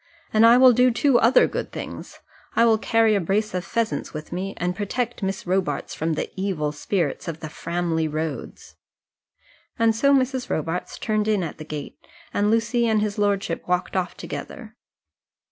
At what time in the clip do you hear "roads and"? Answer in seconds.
8.07-9.95